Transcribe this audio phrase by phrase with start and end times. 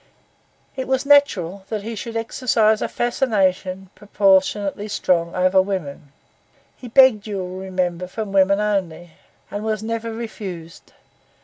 [0.75, 6.11] It was natural that he should exercise a fascination proportionally strong upon women.
[6.75, 9.11] He begged, you will remember, from women only,
[9.51, 10.93] and was never refused.